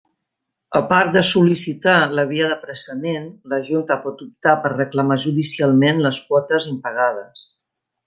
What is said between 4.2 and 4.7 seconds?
optar